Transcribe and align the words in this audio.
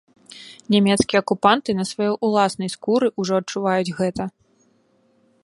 Нямецкія 0.75 1.19
акупанты 1.23 1.69
на 1.81 1.85
сваёй 1.91 2.11
уласнай 2.29 2.69
скуры 2.77 3.07
ўжо 3.25 3.33
адчуваюць 3.45 3.95
гэта. 4.01 4.23